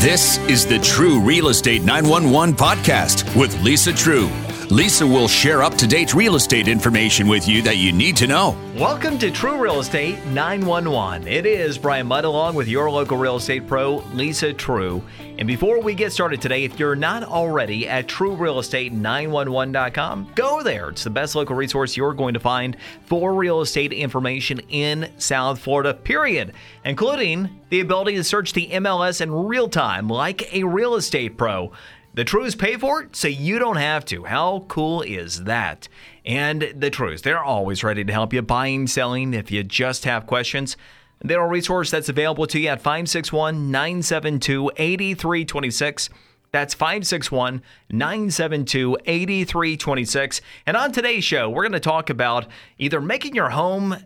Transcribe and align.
This 0.00 0.38
is 0.46 0.64
the 0.64 0.78
True 0.78 1.18
Real 1.18 1.48
Estate 1.48 1.82
911 1.82 2.54
podcast 2.54 3.34
with 3.34 3.60
Lisa 3.64 3.92
True. 3.92 4.30
Lisa 4.70 5.06
will 5.06 5.28
share 5.28 5.62
up 5.62 5.76
to 5.76 5.86
date 5.86 6.12
real 6.12 6.34
estate 6.34 6.68
information 6.68 7.26
with 7.26 7.48
you 7.48 7.62
that 7.62 7.78
you 7.78 7.90
need 7.90 8.14
to 8.18 8.26
know. 8.26 8.54
Welcome 8.74 9.18
to 9.20 9.30
True 9.30 9.56
Real 9.56 9.80
Estate 9.80 10.22
911. 10.26 11.26
It 11.26 11.46
is 11.46 11.78
Brian 11.78 12.06
Mudd 12.06 12.26
along 12.26 12.54
with 12.54 12.68
your 12.68 12.90
local 12.90 13.16
real 13.16 13.36
estate 13.36 13.66
pro, 13.66 14.04
Lisa 14.12 14.52
True. 14.52 15.02
And 15.38 15.48
before 15.48 15.80
we 15.80 15.94
get 15.94 16.12
started 16.12 16.42
today, 16.42 16.64
if 16.64 16.78
you're 16.78 16.96
not 16.96 17.22
already 17.22 17.88
at 17.88 18.08
truerealestate911.com, 18.08 20.32
go 20.34 20.62
there. 20.62 20.90
It's 20.90 21.04
the 21.04 21.08
best 21.08 21.34
local 21.34 21.56
resource 21.56 21.96
you're 21.96 22.12
going 22.12 22.34
to 22.34 22.40
find 22.40 22.76
for 23.06 23.32
real 23.32 23.62
estate 23.62 23.94
information 23.94 24.60
in 24.68 25.10
South 25.16 25.60
Florida, 25.60 25.94
period, 25.94 26.52
including 26.84 27.58
the 27.70 27.80
ability 27.80 28.16
to 28.16 28.24
search 28.24 28.52
the 28.52 28.68
MLS 28.72 29.22
in 29.22 29.32
real 29.32 29.70
time 29.70 30.08
like 30.08 30.52
a 30.52 30.64
real 30.64 30.94
estate 30.94 31.38
pro. 31.38 31.72
The 32.18 32.24
Trues 32.24 32.56
pay 32.56 32.76
for 32.76 33.02
it, 33.02 33.14
so 33.14 33.28
you 33.28 33.60
don't 33.60 33.76
have 33.76 34.04
to. 34.06 34.24
How 34.24 34.64
cool 34.66 35.02
is 35.02 35.44
that? 35.44 35.86
And 36.26 36.74
the 36.74 36.90
Trues, 36.90 37.22
they're 37.22 37.44
always 37.44 37.84
ready 37.84 38.02
to 38.02 38.12
help 38.12 38.32
you 38.32 38.42
buying, 38.42 38.88
selling. 38.88 39.34
If 39.34 39.52
you 39.52 39.62
just 39.62 40.04
have 40.04 40.26
questions, 40.26 40.76
they're 41.20 41.44
a 41.44 41.46
resource 41.46 41.92
that's 41.92 42.08
available 42.08 42.48
to 42.48 42.58
you 42.58 42.70
at 42.70 42.80
561 42.80 43.70
972 43.70 44.72
8326. 44.76 46.10
That's 46.50 46.74
561 46.74 47.62
972 47.88 48.96
8326. 49.06 50.40
And 50.66 50.76
on 50.76 50.90
today's 50.90 51.22
show, 51.22 51.48
we're 51.48 51.62
going 51.62 51.70
to 51.70 51.78
talk 51.78 52.10
about 52.10 52.48
either 52.78 53.00
making 53.00 53.36
your 53.36 53.50
home 53.50 53.96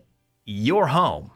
your 0.44 0.88
home 0.88 1.30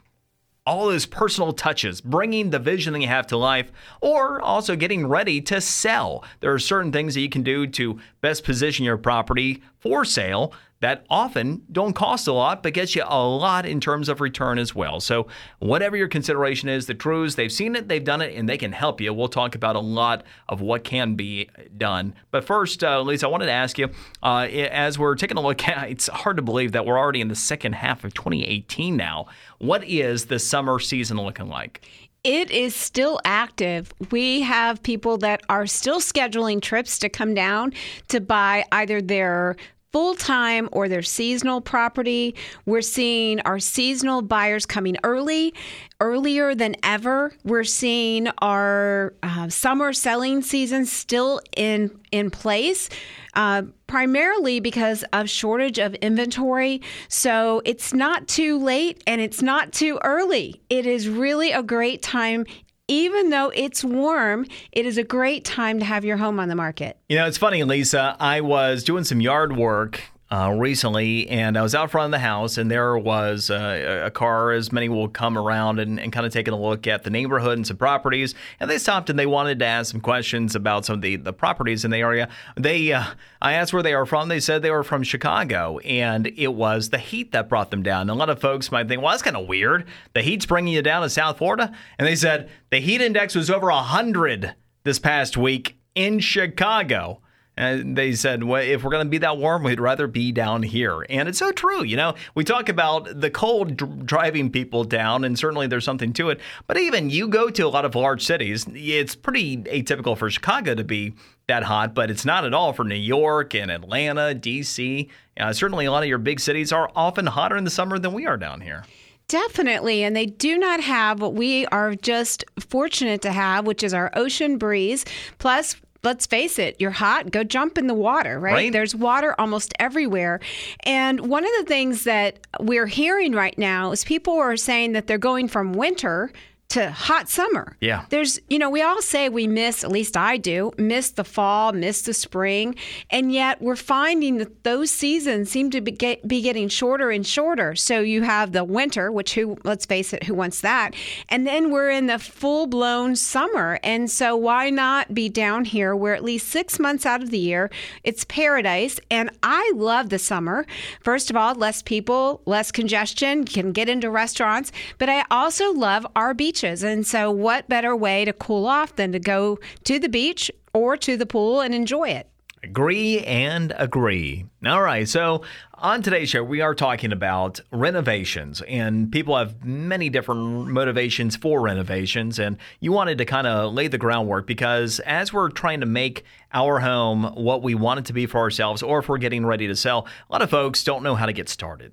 all 0.66 0.86
those 0.86 1.06
personal 1.06 1.52
touches, 1.52 2.00
bringing 2.00 2.50
the 2.50 2.58
vision 2.58 2.92
that 2.92 3.00
you 3.00 3.08
have 3.08 3.26
to 3.28 3.36
life, 3.36 3.70
or 4.00 4.40
also 4.40 4.76
getting 4.76 5.06
ready 5.06 5.40
to 5.42 5.60
sell. 5.60 6.24
There 6.40 6.52
are 6.52 6.58
certain 6.58 6.92
things 6.92 7.14
that 7.14 7.20
you 7.20 7.28
can 7.28 7.42
do 7.42 7.66
to 7.68 8.00
best 8.20 8.44
position 8.44 8.84
your 8.84 8.98
property 8.98 9.62
for 9.78 10.04
sale 10.04 10.52
that 10.80 11.06
often 11.08 11.62
don't 11.72 11.94
cost 11.94 12.28
a 12.28 12.32
lot, 12.32 12.62
but 12.62 12.74
get 12.74 12.94
you 12.94 13.02
a 13.06 13.26
lot 13.26 13.64
in 13.64 13.80
terms 13.80 14.08
of 14.08 14.20
return 14.20 14.58
as 14.58 14.74
well. 14.74 15.00
So, 15.00 15.26
whatever 15.58 15.96
your 15.96 16.08
consideration 16.08 16.68
is, 16.68 16.86
the 16.86 16.94
Trues, 16.94 17.34
they've 17.36 17.52
seen 17.52 17.76
it, 17.76 17.88
they've 17.88 18.04
done 18.04 18.20
it, 18.20 18.34
and 18.36 18.48
they 18.48 18.58
can 18.58 18.72
help 18.72 19.00
you. 19.00 19.12
We'll 19.14 19.28
talk 19.28 19.54
about 19.54 19.76
a 19.76 19.80
lot 19.80 20.24
of 20.48 20.60
what 20.60 20.84
can 20.84 21.14
be 21.14 21.48
done. 21.76 22.14
But 22.30 22.44
first, 22.44 22.84
uh, 22.84 23.00
Lisa, 23.02 23.26
I 23.26 23.30
wanted 23.30 23.46
to 23.46 23.52
ask 23.52 23.78
you 23.78 23.88
uh, 24.22 24.48
as 24.50 24.98
we're 24.98 25.14
taking 25.14 25.38
a 25.38 25.42
look 25.42 25.66
at 25.66 25.90
it's 25.96 26.08
hard 26.08 26.36
to 26.36 26.42
believe 26.42 26.72
that 26.72 26.84
we're 26.84 26.98
already 26.98 27.20
in 27.20 27.28
the 27.28 27.36
second 27.36 27.74
half 27.74 28.04
of 28.04 28.12
2018 28.14 28.96
now. 28.96 29.26
What 29.58 29.84
is 29.84 30.26
the 30.26 30.38
summer 30.38 30.78
season 30.78 31.16
looking 31.16 31.48
like? 31.48 31.86
it 32.26 32.50
is 32.50 32.74
still 32.74 33.20
active. 33.24 33.92
We 34.10 34.40
have 34.40 34.82
people 34.82 35.16
that 35.18 35.42
are 35.48 35.64
still 35.64 36.00
scheduling 36.00 36.60
trips 36.60 36.98
to 36.98 37.08
come 37.08 37.34
down 37.34 37.72
to 38.08 38.20
buy 38.20 38.64
either 38.72 39.00
their 39.00 39.54
full 39.96 40.14
time 40.14 40.68
or 40.72 40.90
their 40.90 41.00
seasonal 41.00 41.62
property. 41.62 42.34
We're 42.66 42.82
seeing 42.82 43.40
our 43.40 43.58
seasonal 43.58 44.20
buyers 44.20 44.66
coming 44.66 44.98
early, 45.02 45.54
earlier 46.02 46.54
than 46.54 46.76
ever. 46.82 47.32
We're 47.44 47.64
seeing 47.64 48.28
our 48.42 49.14
uh, 49.22 49.48
summer 49.48 49.94
selling 49.94 50.42
season 50.42 50.84
still 50.84 51.40
in 51.56 51.98
in 52.12 52.30
place. 52.30 52.90
Uh, 53.32 53.62
primarily 53.86 54.60
because 54.60 55.04
of 55.12 55.28
shortage 55.28 55.78
of 55.78 55.94
inventory. 55.96 56.80
So 57.08 57.60
it's 57.64 57.92
not 57.92 58.26
too 58.28 58.58
late 58.58 59.02
and 59.06 59.20
it's 59.20 59.42
not 59.42 59.72
too 59.72 59.98
early. 60.02 60.62
It 60.70 60.86
is 60.86 61.06
really 61.08 61.52
a 61.52 61.62
great 61.62 62.02
time 62.02 62.46
even 62.88 63.30
though 63.30 63.50
it's 63.54 63.82
warm, 63.82 64.46
it 64.72 64.86
is 64.86 64.98
a 64.98 65.02
great 65.02 65.44
time 65.44 65.78
to 65.78 65.84
have 65.84 66.04
your 66.04 66.16
home 66.16 66.38
on 66.38 66.48
the 66.48 66.54
market. 66.54 66.96
You 67.08 67.16
know, 67.16 67.26
it's 67.26 67.38
funny, 67.38 67.62
Lisa. 67.64 68.16
I 68.20 68.40
was 68.40 68.84
doing 68.84 69.04
some 69.04 69.20
yard 69.20 69.56
work 69.56 70.02
uh, 70.30 70.52
recently, 70.56 71.28
and 71.28 71.56
I 71.56 71.62
was 71.62 71.74
out 71.74 71.90
front 71.90 72.06
of 72.06 72.10
the 72.10 72.18
house, 72.18 72.58
and 72.58 72.68
there 72.68 72.98
was 72.98 73.48
uh, 73.48 74.02
a 74.06 74.10
car, 74.10 74.50
as 74.50 74.72
many 74.72 74.88
will 74.88 75.08
come 75.08 75.38
around 75.38 75.78
and, 75.78 76.00
and 76.00 76.12
kind 76.12 76.26
of 76.26 76.32
taking 76.32 76.52
a 76.52 76.60
look 76.60 76.88
at 76.88 77.04
the 77.04 77.10
neighborhood 77.10 77.58
and 77.58 77.66
some 77.66 77.76
properties. 77.76 78.34
And 78.58 78.68
they 78.68 78.78
stopped 78.78 79.08
and 79.08 79.16
they 79.16 79.26
wanted 79.26 79.60
to 79.60 79.64
ask 79.64 79.92
some 79.92 80.00
questions 80.00 80.56
about 80.56 80.84
some 80.84 80.94
of 80.94 81.02
the, 81.02 81.14
the 81.14 81.32
properties 81.32 81.84
in 81.84 81.92
the 81.92 81.98
area. 81.98 82.28
They, 82.56 82.92
uh, 82.92 83.04
I 83.40 83.52
asked 83.52 83.72
where 83.72 83.84
they 83.84 83.94
are 83.94 84.04
from. 84.04 84.28
They 84.28 84.40
said 84.40 84.62
they 84.62 84.70
were 84.72 84.82
from 84.82 85.04
Chicago, 85.04 85.78
and 85.78 86.26
it 86.36 86.54
was 86.54 86.90
the 86.90 86.98
heat 86.98 87.30
that 87.30 87.48
brought 87.48 87.70
them 87.70 87.84
down. 87.84 88.02
And 88.02 88.10
a 88.10 88.14
lot 88.14 88.30
of 88.30 88.40
folks 88.40 88.72
might 88.72 88.88
think, 88.88 89.02
well, 89.02 89.12
that's 89.12 89.22
kind 89.22 89.36
of 89.36 89.46
weird. 89.46 89.86
The 90.12 90.22
heat's 90.22 90.46
bringing 90.46 90.74
you 90.74 90.82
down 90.82 91.02
to 91.02 91.10
South 91.10 91.38
Florida, 91.38 91.72
and 91.98 92.08
they 92.08 92.16
said 92.16 92.50
the 92.70 92.80
heat 92.80 93.00
index 93.00 93.36
was 93.36 93.48
over 93.48 93.70
hundred 93.70 94.54
this 94.82 94.98
past 94.98 95.36
week 95.36 95.76
in 95.94 96.18
Chicago. 96.18 97.20
And 97.56 97.96
they 97.96 98.12
said, 98.12 98.44
well, 98.44 98.62
if 98.62 98.84
we're 98.84 98.90
going 98.90 99.06
to 99.06 99.10
be 99.10 99.18
that 99.18 99.38
warm, 99.38 99.62
we'd 99.62 99.80
rather 99.80 100.06
be 100.06 100.30
down 100.30 100.62
here. 100.62 101.06
And 101.08 101.26
it's 101.26 101.38
so 101.38 101.52
true. 101.52 101.82
You 101.82 101.96
know, 101.96 102.14
we 102.34 102.44
talk 102.44 102.68
about 102.68 103.20
the 103.20 103.30
cold 103.30 103.78
d- 103.78 103.86
driving 104.04 104.50
people 104.50 104.84
down, 104.84 105.24
and 105.24 105.38
certainly 105.38 105.66
there's 105.66 105.84
something 105.84 106.12
to 106.14 106.28
it. 106.28 106.40
But 106.66 106.76
even 106.76 107.08
you 107.08 107.28
go 107.28 107.48
to 107.48 107.62
a 107.62 107.68
lot 107.68 107.86
of 107.86 107.94
large 107.94 108.24
cities, 108.24 108.66
it's 108.74 109.14
pretty 109.14 109.56
atypical 109.56 110.18
for 110.18 110.28
Chicago 110.28 110.74
to 110.74 110.84
be 110.84 111.14
that 111.48 111.62
hot, 111.62 111.94
but 111.94 112.10
it's 112.10 112.26
not 112.26 112.44
at 112.44 112.52
all 112.52 112.74
for 112.74 112.84
New 112.84 112.94
York 112.94 113.54
and 113.54 113.70
Atlanta, 113.70 114.34
D.C. 114.34 115.08
Uh, 115.38 115.52
certainly, 115.52 115.86
a 115.86 115.92
lot 115.92 116.02
of 116.02 116.08
your 116.08 116.18
big 116.18 116.40
cities 116.40 116.72
are 116.72 116.90
often 116.94 117.26
hotter 117.26 117.56
in 117.56 117.64
the 117.64 117.70
summer 117.70 117.98
than 117.98 118.12
we 118.12 118.26
are 118.26 118.36
down 118.36 118.60
here. 118.60 118.84
Definitely. 119.28 120.04
And 120.04 120.14
they 120.14 120.26
do 120.26 120.56
not 120.56 120.80
have 120.80 121.20
what 121.20 121.34
we 121.34 121.66
are 121.66 121.94
just 121.94 122.44
fortunate 122.60 123.22
to 123.22 123.32
have, 123.32 123.66
which 123.66 123.82
is 123.82 123.92
our 123.92 124.10
ocean 124.14 124.56
breeze. 124.56 125.04
Plus, 125.38 125.76
let's 126.02 126.26
face 126.26 126.58
it, 126.58 126.76
you're 126.78 126.90
hot, 126.90 127.30
go 127.30 127.44
jump 127.44 127.78
in 127.78 127.86
the 127.86 127.94
water, 127.94 128.38
right? 128.38 128.52
right? 128.52 128.72
There's 128.72 128.94
water 128.94 129.34
almost 129.38 129.72
everywhere. 129.78 130.40
And 130.80 131.20
one 131.28 131.44
of 131.44 131.50
the 131.58 131.64
things 131.64 132.04
that 132.04 132.38
we're 132.60 132.86
hearing 132.86 133.32
right 133.32 133.56
now 133.58 133.92
is 133.92 134.04
people 134.04 134.34
are 134.34 134.56
saying 134.56 134.92
that 134.92 135.06
they're 135.06 135.18
going 135.18 135.48
from 135.48 135.72
winter 135.72 136.32
to 136.68 136.90
hot 136.90 137.28
summer. 137.28 137.76
Yeah. 137.80 138.06
There's, 138.10 138.40
you 138.48 138.58
know, 138.58 138.70
we 138.70 138.82
all 138.82 139.00
say 139.00 139.28
we 139.28 139.46
miss, 139.46 139.84
at 139.84 139.90
least 139.90 140.16
I 140.16 140.36
do, 140.36 140.72
miss 140.76 141.10
the 141.10 141.24
fall, 141.24 141.72
miss 141.72 142.02
the 142.02 142.12
spring. 142.12 142.74
And 143.10 143.32
yet 143.32 143.62
we're 143.62 143.76
finding 143.76 144.38
that 144.38 144.64
those 144.64 144.90
seasons 144.90 145.50
seem 145.50 145.70
to 145.70 145.80
be, 145.80 145.92
get, 145.92 146.26
be 146.26 146.42
getting 146.42 146.68
shorter 146.68 147.10
and 147.10 147.24
shorter. 147.26 147.76
So 147.76 148.00
you 148.00 148.22
have 148.22 148.52
the 148.52 148.64
winter, 148.64 149.12
which 149.12 149.34
who, 149.34 149.56
let's 149.62 149.86
face 149.86 150.12
it, 150.12 150.24
who 150.24 150.34
wants 150.34 150.60
that? 150.62 150.94
And 151.28 151.46
then 151.46 151.70
we're 151.70 151.90
in 151.90 152.06
the 152.06 152.18
full 152.18 152.66
blown 152.66 153.14
summer. 153.14 153.78
And 153.84 154.10
so 154.10 154.34
why 154.36 154.70
not 154.70 155.14
be 155.14 155.28
down 155.28 155.64
here 155.64 155.94
where 155.94 156.14
at 156.14 156.24
least 156.24 156.48
six 156.48 156.80
months 156.80 157.06
out 157.06 157.22
of 157.22 157.30
the 157.30 157.38
year 157.38 157.70
it's 158.02 158.24
paradise? 158.24 158.98
And 159.10 159.30
I 159.42 159.72
love 159.76 160.08
the 160.08 160.18
summer. 160.18 160.66
First 161.00 161.30
of 161.30 161.36
all, 161.36 161.54
less 161.54 161.80
people, 161.80 162.42
less 162.44 162.72
congestion, 162.72 163.44
can 163.44 163.72
get 163.72 163.88
into 163.88 164.10
restaurants. 164.10 164.72
But 164.98 165.08
I 165.08 165.24
also 165.30 165.72
love 165.72 166.06
our 166.16 166.34
beach 166.34 166.55
beaches. 166.56 166.82
And 166.82 167.06
so, 167.06 167.30
what 167.30 167.68
better 167.68 167.94
way 167.94 168.24
to 168.24 168.32
cool 168.32 168.66
off 168.66 168.96
than 168.96 169.12
to 169.12 169.18
go 169.18 169.58
to 169.84 169.98
the 169.98 170.08
beach 170.08 170.50
or 170.72 170.96
to 170.96 171.16
the 171.16 171.26
pool 171.26 171.60
and 171.60 171.74
enjoy 171.74 172.08
it? 172.08 172.28
Agree 172.62 173.20
and 173.20 173.74
agree. 173.76 174.46
All 174.64 174.80
right. 174.80 175.06
So, 175.06 175.42
on 175.74 176.00
today's 176.00 176.30
show, 176.30 176.42
we 176.42 176.62
are 176.62 176.74
talking 176.74 177.12
about 177.12 177.60
renovations, 177.70 178.62
and 178.62 179.12
people 179.12 179.36
have 179.36 179.64
many 179.64 180.08
different 180.08 180.68
motivations 180.68 181.36
for 181.36 181.60
renovations. 181.60 182.38
And 182.38 182.56
you 182.80 182.90
wanted 182.90 183.18
to 183.18 183.26
kind 183.26 183.46
of 183.46 183.74
lay 183.74 183.88
the 183.88 183.98
groundwork 183.98 184.46
because 184.46 184.98
as 185.00 185.34
we're 185.34 185.50
trying 185.50 185.80
to 185.80 185.86
make 185.86 186.24
our 186.54 186.80
home 186.80 187.24
what 187.34 187.62
we 187.62 187.74
want 187.74 188.00
it 188.00 188.06
to 188.06 188.14
be 188.14 188.24
for 188.24 188.38
ourselves, 188.38 188.82
or 188.82 189.00
if 189.00 189.08
we're 189.10 189.18
getting 189.18 189.44
ready 189.44 189.66
to 189.66 189.76
sell, 189.76 190.06
a 190.28 190.32
lot 190.32 190.40
of 190.40 190.48
folks 190.48 190.82
don't 190.82 191.02
know 191.02 191.16
how 191.16 191.26
to 191.26 191.34
get 191.34 191.50
started. 191.50 191.92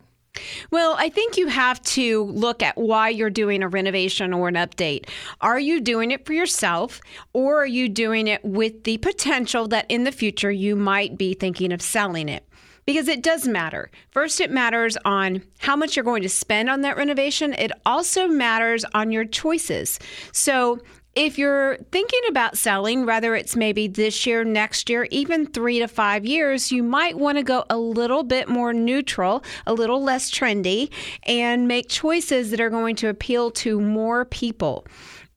Well, 0.72 0.96
I 0.98 1.10
think 1.10 1.38
you 1.38 1.48
have 1.48 1.82
to 1.84 2.24
look 2.24 2.64
at 2.64 2.78
why 2.78 3.10
you're 3.10 3.30
doing 3.30 3.62
a 3.62 3.68
renovation 3.68 4.34
or 4.34 4.48
an 4.48 4.56
update. 4.56 5.08
Are 5.42 5.60
you 5.60 5.80
doing 5.80 6.12
it 6.12 6.26
for 6.26 6.34
yourself 6.34 7.02
or 7.34 7.62
are 7.62 7.68
you 7.68 7.88
doing 7.90 8.28
it 8.28 8.44
with 8.44 8.84
the 8.84 8.98
potential 8.98 9.68
that 9.68 9.86
in 9.90 10.04
the 10.04 10.12
future 10.12 10.52
you 10.52 10.76
might 10.76 11.18
be 11.18 11.34
thinking 11.34 11.72
of 11.72 11.82
selling 11.82 12.30
it? 12.30 12.48
Because 12.86 13.08
it 13.08 13.24
does 13.24 13.48
matter. 13.48 13.90
First, 14.12 14.42
it 14.42 14.52
matters 14.52 14.98
on 15.06 15.42
how 15.60 15.76
much 15.76 15.96
you're 15.96 16.04
going 16.04 16.24
to 16.24 16.30
spend 16.30 16.70
on 16.70 16.82
that 16.82 16.98
renovation. 16.98 17.54
It 17.54 17.72
also 17.86 18.28
matters 18.28 18.84
on 18.94 19.12
your 19.12 19.24
choices. 19.24 20.00
So, 20.34 20.80
if 21.16 21.38
you're 21.38 21.78
thinking 21.92 22.22
about 22.28 22.58
selling, 22.58 23.06
whether 23.06 23.36
it's 23.36 23.56
maybe 23.56 23.88
this 23.88 24.26
year, 24.26 24.44
next 24.44 24.90
year, 24.90 25.08
even 25.12 25.46
three 25.46 25.80
to 25.80 25.88
five 25.88 26.26
years, 26.26 26.72
you 26.72 26.82
might 26.82 27.18
want 27.18 27.38
to 27.38 27.44
go 27.44 27.66
a 27.70 27.78
little 27.78 28.24
bit 28.24 28.50
more 28.50 28.74
neutral, 28.74 29.44
a 29.68 29.74
little 29.74 30.02
less 30.02 30.32
trendy, 30.32 30.92
and 31.24 31.68
make 31.68 31.88
choices 31.88 32.50
that 32.50 32.60
are 32.60 32.72
going 32.72 32.96
to 32.96 33.10
appeal 33.10 33.52
to 33.52 33.80
more 33.80 34.26
people. 34.26 34.88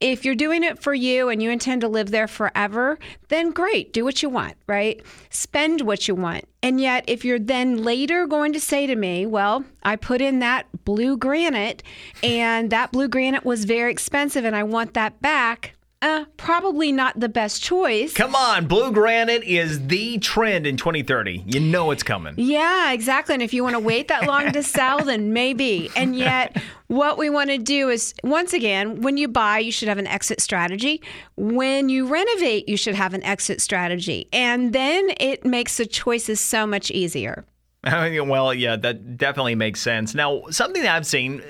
If 0.01 0.25
you're 0.25 0.35
doing 0.35 0.63
it 0.63 0.83
for 0.83 0.93
you 0.93 1.29
and 1.29 1.43
you 1.43 1.51
intend 1.51 1.81
to 1.81 1.89
live 1.89 2.11
there 2.11 2.29
forever, 2.29 2.99
then 3.29 3.51
great, 3.51 3.93
do 3.93 4.05
what 4.05 4.23
you 4.23 4.29
want, 4.29 4.55
right? 4.67 5.01
Spend 5.31 5.81
what 5.83 6.07
you 6.07 6.15
want. 6.15 6.45
And 6.63 6.81
yet, 6.81 7.05
if 7.07 7.25
you're 7.25 7.39
then 7.39 7.83
later 7.83 8.27
going 8.27 8.53
to 8.53 8.61
say 8.61 8.87
to 8.87 8.97
me, 8.97 9.25
well, 9.25 9.65
I 9.83 9.97
put 9.97 10.21
in 10.21 10.41
that 10.41 10.67
blue 10.85 11.17
granite 11.17 11.83
and 12.23 12.71
that 12.71 12.93
blue 12.93 13.09
granite 13.09 13.45
was 13.45 13.65
very 13.65 13.91
expensive 13.91 14.45
and 14.45 14.57
I 14.57 14.65
want 14.65 14.95
that 14.95 15.23
back, 15.23 15.76
uh, 16.03 16.25
probably 16.37 16.93
not 16.93 17.19
the 17.19 17.29
best 17.29 17.63
choice. 17.63 18.13
Come 18.13 18.35
on, 18.35 18.67
blue 18.67 18.93
granite 18.93 19.43
is 19.45 19.87
the 19.87 20.19
trend 20.19 20.67
in 20.67 20.77
2030. 20.77 21.45
You 21.47 21.61
know 21.61 21.91
it's 21.91 22.03
coming. 22.03 22.35
Yeah, 22.37 22.93
exactly. 22.93 23.35
And 23.35 23.43
if 23.43 23.55
you 23.55 23.63
want 23.63 23.75
to 23.75 23.81
wait 23.81 24.09
that 24.09 24.27
long 24.27 24.53
to 24.53 24.63
sell, 24.63 25.03
then 25.05 25.33
maybe. 25.33 25.91
And 25.97 26.15
yet, 26.15 26.61
what 26.89 27.17
we 27.19 27.31
want 27.31 27.51
to 27.51 27.59
do 27.59 27.89
is 27.89 28.15
once 28.23 28.53
again, 28.53 29.01
when 29.01 29.17
you 29.17 29.27
buy, 29.27 29.59
you 29.59 29.73
should 29.73 29.89
have 29.89 29.99
an 29.99 30.07
exit 30.07 30.41
strategy. 30.41 31.03
When 31.37 31.89
you 31.89 32.07
renovate, 32.07 32.69
you 32.69 32.77
should 32.77 32.95
have 32.95 33.15
an 33.15 33.23
exit 33.23 33.61
strategy. 33.61 34.29
And 34.33 34.73
then 34.73 35.11
it 35.19 35.45
makes 35.45 35.79
the 35.79 35.87
choices 35.87 36.41
so 36.41 36.67
much 36.67 36.91
easier. 36.91 37.47
well, 38.25 38.53
yeah, 38.53 38.77
that 38.77 39.17
definitely 39.17 39.55
makes 39.55 39.81
sense. 39.81 40.15
Now, 40.15 40.43
something 40.51 40.83
that 40.83 40.97
I've 40.97 41.07
seen 41.07 41.43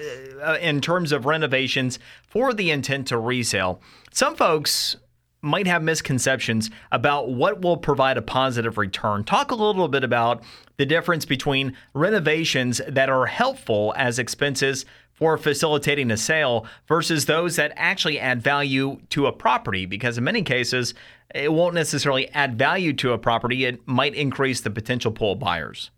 uh, 0.43 0.59
in 0.61 0.81
terms 0.81 1.13
of 1.13 1.25
renovations 1.25 1.99
for 2.29 2.53
the 2.53 2.71
intent 2.71 3.09
to 3.09 3.19
resale, 3.19 3.81
some 4.13 4.37
folks 4.37 4.97
might 5.41 5.67
have 5.67 5.83
misconceptions 5.83 6.71
about 6.93 7.31
what 7.31 7.63
will 7.63 7.77
provide 7.77 8.19
a 8.19 8.23
positive 8.23 8.77
return. 8.77 9.25
Talk 9.25 9.51
a 9.51 9.55
little 9.55 9.89
bit 9.89 10.05
about 10.05 10.43
the 10.77 10.87
difference 10.87 11.25
between 11.25 11.77
renovations 11.95 12.81
that 12.89 13.09
are 13.09 13.27
helpful 13.27 13.95
as 13.97 14.19
expenses 14.19 14.85
for 15.17 15.37
facilitating 15.39 16.11
a 16.11 16.17
sale 16.17 16.67
versus 16.87 17.27
those 17.27 17.57
that 17.57 17.73
actually 17.77 18.21
add 18.21 18.43
value 18.43 19.01
to 19.11 19.27
a 19.27 19.33
property 19.33 19.87
because 19.87 20.19
in 20.19 20.25
many 20.25 20.43
cases 20.43 20.95
it 21.35 21.53
won't 21.53 21.75
necessarily 21.75 22.29
add 22.31 22.57
value 22.57 22.93
to 22.93 23.13
a 23.13 23.19
property 23.19 23.65
it 23.65 23.87
might 23.87 24.15
increase 24.15 24.61
the 24.61 24.71
potential 24.71 25.11
pool 25.11 25.33
of 25.33 25.39
buyers. 25.39 25.91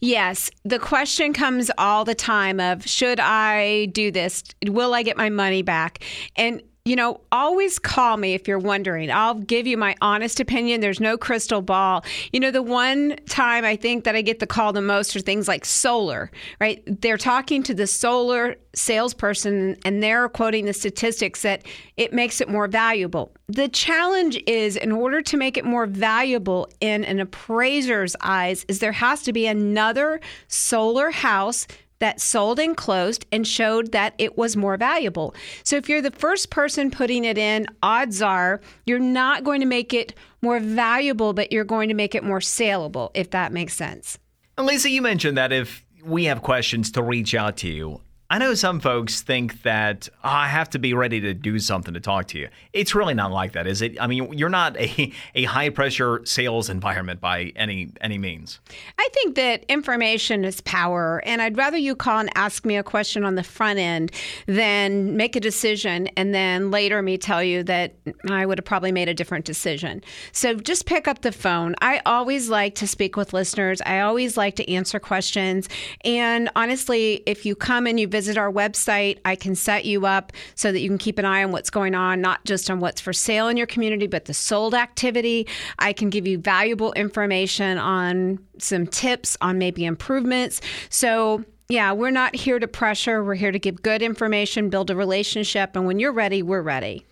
Yes 0.00 0.50
the 0.64 0.78
question 0.78 1.32
comes 1.32 1.70
all 1.78 2.04
the 2.04 2.14
time 2.14 2.60
of 2.60 2.86
should 2.86 3.20
i 3.20 3.86
do 3.86 4.10
this? 4.10 4.42
Will 4.66 4.94
i 4.94 5.02
get 5.02 5.16
my 5.16 5.30
money 5.30 5.62
back? 5.62 6.04
And 6.36 6.62
you 6.86 6.94
know, 6.94 7.20
always 7.32 7.80
call 7.80 8.16
me 8.16 8.34
if 8.34 8.46
you're 8.46 8.60
wondering. 8.60 9.10
I'll 9.10 9.34
give 9.34 9.66
you 9.66 9.76
my 9.76 9.96
honest 10.00 10.38
opinion. 10.38 10.80
There's 10.80 11.00
no 11.00 11.18
crystal 11.18 11.60
ball. 11.60 12.04
You 12.32 12.38
know, 12.38 12.52
the 12.52 12.62
one 12.62 13.16
time 13.28 13.64
I 13.64 13.74
think 13.74 14.04
that 14.04 14.14
I 14.14 14.22
get 14.22 14.38
the 14.38 14.46
call 14.46 14.72
the 14.72 14.80
most 14.80 15.16
are 15.16 15.20
things 15.20 15.48
like 15.48 15.64
solar, 15.64 16.30
right? 16.60 16.84
They're 16.86 17.18
talking 17.18 17.64
to 17.64 17.74
the 17.74 17.88
solar 17.88 18.54
salesperson 18.72 19.76
and 19.84 20.00
they're 20.00 20.28
quoting 20.28 20.66
the 20.66 20.72
statistics 20.72 21.42
that 21.42 21.66
it 21.96 22.12
makes 22.12 22.40
it 22.40 22.48
more 22.48 22.68
valuable. 22.68 23.32
The 23.48 23.68
challenge 23.68 24.40
is 24.46 24.76
in 24.76 24.92
order 24.92 25.22
to 25.22 25.36
make 25.36 25.56
it 25.56 25.64
more 25.64 25.86
valuable 25.86 26.68
in 26.80 27.04
an 27.04 27.18
appraiser's 27.18 28.14
eyes 28.20 28.64
is 28.68 28.78
there 28.78 28.92
has 28.92 29.22
to 29.24 29.32
be 29.32 29.46
another 29.48 30.20
solar 30.46 31.10
house 31.10 31.66
that 31.98 32.20
sold 32.20 32.58
and 32.58 32.76
closed 32.76 33.26
and 33.32 33.46
showed 33.46 33.92
that 33.92 34.14
it 34.18 34.36
was 34.36 34.56
more 34.56 34.76
valuable. 34.76 35.34
So 35.64 35.76
if 35.76 35.88
you're 35.88 36.02
the 36.02 36.10
first 36.10 36.50
person 36.50 36.90
putting 36.90 37.24
it 37.24 37.38
in, 37.38 37.66
odds 37.82 38.22
are 38.22 38.60
you're 38.84 38.98
not 38.98 39.44
going 39.44 39.60
to 39.60 39.66
make 39.66 39.94
it 39.94 40.14
more 40.42 40.60
valuable, 40.60 41.32
but 41.32 41.52
you're 41.52 41.64
going 41.64 41.88
to 41.88 41.94
make 41.94 42.14
it 42.14 42.22
more 42.22 42.40
saleable, 42.40 43.10
if 43.14 43.30
that 43.30 43.52
makes 43.52 43.74
sense. 43.74 44.18
And 44.58 44.66
Lisa, 44.66 44.90
you 44.90 45.02
mentioned 45.02 45.36
that 45.36 45.52
if 45.52 45.84
we 46.04 46.24
have 46.24 46.42
questions 46.42 46.90
to 46.92 47.02
reach 47.02 47.34
out 47.34 47.56
to 47.58 47.68
you, 47.68 48.00
I 48.28 48.38
know 48.38 48.54
some 48.54 48.80
folks 48.80 49.22
think 49.22 49.62
that 49.62 50.08
oh, 50.24 50.28
I 50.28 50.48
have 50.48 50.68
to 50.70 50.80
be 50.80 50.94
ready 50.94 51.20
to 51.20 51.32
do 51.32 51.60
something 51.60 51.94
to 51.94 52.00
talk 52.00 52.26
to 52.28 52.38
you. 52.38 52.48
It's 52.72 52.92
really 52.92 53.14
not 53.14 53.30
like 53.30 53.52
that, 53.52 53.68
is 53.68 53.82
it? 53.82 54.00
I 54.00 54.08
mean, 54.08 54.32
you're 54.32 54.48
not 54.48 54.76
a, 54.76 55.12
a 55.36 55.44
high 55.44 55.70
pressure 55.70 56.22
sales 56.24 56.68
environment 56.68 57.20
by 57.20 57.52
any 57.54 57.90
any 58.00 58.18
means. 58.18 58.58
I 58.98 59.08
think 59.12 59.36
that 59.36 59.64
information 59.68 60.44
is 60.44 60.60
power, 60.62 61.22
and 61.24 61.40
I'd 61.40 61.56
rather 61.56 61.76
you 61.76 61.94
call 61.94 62.18
and 62.18 62.30
ask 62.34 62.64
me 62.64 62.76
a 62.76 62.82
question 62.82 63.24
on 63.24 63.36
the 63.36 63.44
front 63.44 63.78
end 63.78 64.10
than 64.46 65.16
make 65.16 65.36
a 65.36 65.40
decision 65.40 66.08
and 66.16 66.34
then 66.34 66.72
later 66.72 67.02
me 67.02 67.18
tell 67.18 67.44
you 67.44 67.62
that 67.64 67.94
I 68.28 68.44
would 68.44 68.58
have 68.58 68.64
probably 68.64 68.90
made 68.90 69.08
a 69.08 69.14
different 69.14 69.44
decision. 69.44 70.02
So 70.32 70.54
just 70.54 70.86
pick 70.86 71.06
up 71.06 71.22
the 71.22 71.32
phone. 71.32 71.76
I 71.80 72.02
always 72.04 72.48
like 72.48 72.74
to 72.76 72.88
speak 72.88 73.16
with 73.16 73.32
listeners. 73.32 73.80
I 73.86 74.00
always 74.00 74.36
like 74.36 74.56
to 74.56 74.68
answer 74.68 74.98
questions, 74.98 75.68
and 76.04 76.50
honestly, 76.56 77.22
if 77.26 77.46
you 77.46 77.54
come 77.54 77.86
and 77.86 78.00
you 78.00 78.08
visit 78.16 78.38
our 78.38 78.50
website, 78.50 79.18
I 79.26 79.36
can 79.36 79.54
set 79.54 79.84
you 79.84 80.06
up 80.06 80.32
so 80.54 80.72
that 80.72 80.80
you 80.80 80.88
can 80.88 80.96
keep 80.96 81.18
an 81.18 81.26
eye 81.26 81.44
on 81.44 81.52
what's 81.52 81.68
going 81.68 81.94
on, 81.94 82.22
not 82.22 82.42
just 82.46 82.70
on 82.70 82.80
what's 82.80 82.98
for 82.98 83.12
sale 83.12 83.48
in 83.48 83.58
your 83.58 83.66
community, 83.66 84.06
but 84.06 84.24
the 84.24 84.32
sold 84.32 84.72
activity. 84.74 85.46
I 85.78 85.92
can 85.92 86.08
give 86.08 86.26
you 86.26 86.38
valuable 86.38 86.94
information 86.94 87.76
on 87.76 88.38
some 88.56 88.86
tips 88.86 89.36
on 89.42 89.58
maybe 89.58 89.84
improvements. 89.84 90.62
So, 90.88 91.44
yeah, 91.68 91.92
we're 91.92 92.10
not 92.10 92.34
here 92.34 92.58
to 92.58 92.66
pressure. 92.66 93.22
We're 93.22 93.34
here 93.34 93.52
to 93.52 93.58
give 93.58 93.82
good 93.82 94.00
information, 94.00 94.70
build 94.70 94.90
a 94.90 94.96
relationship, 94.96 95.76
and 95.76 95.86
when 95.86 95.98
you're 95.98 96.12
ready, 96.12 96.42
we're 96.42 96.62
ready. 96.62 97.04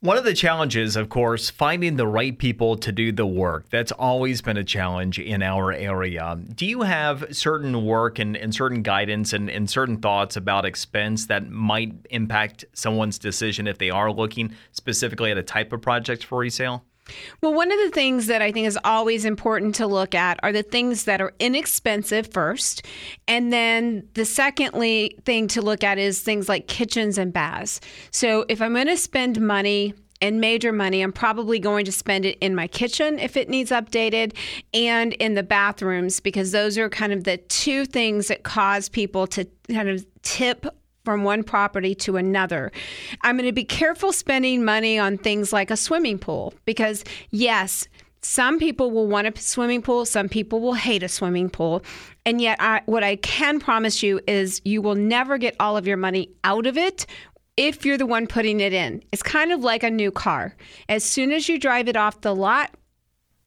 One 0.00 0.16
of 0.16 0.22
the 0.22 0.32
challenges, 0.32 0.94
of 0.94 1.08
course, 1.08 1.50
finding 1.50 1.96
the 1.96 2.06
right 2.06 2.38
people 2.38 2.76
to 2.76 2.92
do 2.92 3.10
the 3.10 3.26
work. 3.26 3.68
That's 3.70 3.90
always 3.90 4.40
been 4.40 4.56
a 4.56 4.62
challenge 4.62 5.18
in 5.18 5.42
our 5.42 5.72
area. 5.72 6.38
Do 6.54 6.66
you 6.66 6.82
have 6.82 7.26
certain 7.32 7.84
work 7.84 8.20
and, 8.20 8.36
and 8.36 8.54
certain 8.54 8.82
guidance 8.82 9.32
and, 9.32 9.50
and 9.50 9.68
certain 9.68 9.96
thoughts 9.96 10.36
about 10.36 10.64
expense 10.64 11.26
that 11.26 11.50
might 11.50 11.94
impact 12.10 12.64
someone's 12.74 13.18
decision 13.18 13.66
if 13.66 13.78
they 13.78 13.90
are 13.90 14.12
looking 14.12 14.54
specifically 14.70 15.32
at 15.32 15.36
a 15.36 15.42
type 15.42 15.72
of 15.72 15.82
project 15.82 16.22
for 16.22 16.38
resale? 16.38 16.84
Well, 17.40 17.54
one 17.54 17.72
of 17.72 17.78
the 17.78 17.90
things 17.90 18.26
that 18.26 18.42
I 18.42 18.52
think 18.52 18.66
is 18.66 18.78
always 18.84 19.24
important 19.24 19.74
to 19.76 19.86
look 19.86 20.14
at 20.14 20.38
are 20.42 20.52
the 20.52 20.62
things 20.62 21.04
that 21.04 21.20
are 21.20 21.32
inexpensive 21.38 22.32
first. 22.32 22.84
And 23.26 23.52
then 23.52 24.08
the 24.14 24.24
secondly 24.24 25.18
thing 25.24 25.48
to 25.48 25.62
look 25.62 25.84
at 25.84 25.98
is 25.98 26.20
things 26.20 26.48
like 26.48 26.68
kitchens 26.68 27.18
and 27.18 27.32
baths. 27.32 27.80
So 28.10 28.44
if 28.48 28.60
I'm 28.62 28.74
going 28.74 28.86
to 28.86 28.96
spend 28.96 29.40
money 29.40 29.94
and 30.20 30.40
major 30.40 30.72
money, 30.72 31.00
I'm 31.00 31.12
probably 31.12 31.58
going 31.58 31.84
to 31.84 31.92
spend 31.92 32.24
it 32.24 32.38
in 32.40 32.54
my 32.54 32.66
kitchen 32.66 33.18
if 33.18 33.36
it 33.36 33.48
needs 33.48 33.70
updated 33.70 34.34
and 34.74 35.12
in 35.14 35.34
the 35.34 35.42
bathrooms 35.42 36.20
because 36.20 36.52
those 36.52 36.76
are 36.76 36.88
kind 36.88 37.12
of 37.12 37.24
the 37.24 37.36
two 37.36 37.84
things 37.84 38.28
that 38.28 38.42
cause 38.42 38.88
people 38.88 39.26
to 39.28 39.46
kind 39.68 39.88
of 39.88 40.04
tip 40.22 40.66
from 41.04 41.24
one 41.24 41.42
property 41.42 41.94
to 41.94 42.16
another. 42.16 42.72
I'm 43.22 43.36
going 43.36 43.46
to 43.46 43.52
be 43.52 43.64
careful 43.64 44.12
spending 44.12 44.64
money 44.64 44.98
on 44.98 45.18
things 45.18 45.52
like 45.52 45.70
a 45.70 45.76
swimming 45.76 46.18
pool 46.18 46.54
because, 46.64 47.04
yes, 47.30 47.88
some 48.20 48.58
people 48.58 48.90
will 48.90 49.06
want 49.06 49.26
a 49.26 49.40
swimming 49.40 49.82
pool, 49.82 50.04
some 50.04 50.28
people 50.28 50.60
will 50.60 50.74
hate 50.74 51.02
a 51.02 51.08
swimming 51.08 51.48
pool. 51.48 51.82
And 52.26 52.40
yet, 52.40 52.58
I, 52.60 52.82
what 52.86 53.04
I 53.04 53.16
can 53.16 53.60
promise 53.60 54.02
you 54.02 54.20
is 54.26 54.60
you 54.64 54.82
will 54.82 54.96
never 54.96 55.38
get 55.38 55.56
all 55.60 55.76
of 55.76 55.86
your 55.86 55.96
money 55.96 56.30
out 56.44 56.66
of 56.66 56.76
it 56.76 57.06
if 57.56 57.84
you're 57.84 57.98
the 57.98 58.06
one 58.06 58.26
putting 58.26 58.60
it 58.60 58.72
in. 58.72 59.02
It's 59.12 59.22
kind 59.22 59.52
of 59.52 59.60
like 59.60 59.82
a 59.82 59.90
new 59.90 60.10
car. 60.10 60.54
As 60.88 61.04
soon 61.04 61.32
as 61.32 61.48
you 61.48 61.58
drive 61.58 61.88
it 61.88 61.96
off 61.96 62.20
the 62.20 62.34
lot, 62.34 62.72